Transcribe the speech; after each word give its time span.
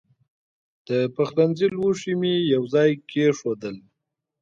د 0.87 0.89
پخلنځي 1.15 1.67
لوښي 1.75 2.13
مې 2.21 2.33
یو 2.53 2.63
ځای 2.73 2.89
کېښودل. 3.09 3.75